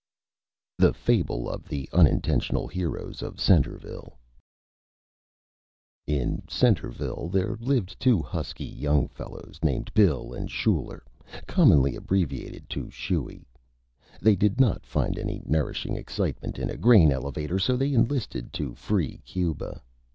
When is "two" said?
7.99-8.23